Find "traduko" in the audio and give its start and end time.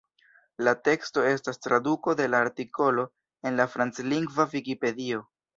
1.67-2.17